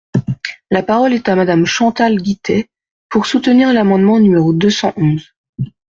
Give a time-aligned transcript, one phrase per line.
[0.71, 2.71] La parole est à Madame Chantal Guittet,
[3.07, 5.35] pour soutenir l’amendement numéro deux cent onze.